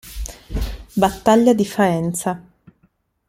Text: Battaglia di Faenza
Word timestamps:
Battaglia 0.95 1.53
di 1.53 1.63
Faenza 1.63 2.43